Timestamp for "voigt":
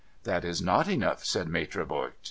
1.85-2.13